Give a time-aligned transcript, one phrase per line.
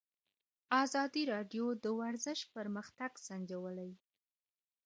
[0.83, 3.91] ازادي راډیو د ورزش پرمختګ سنجولی.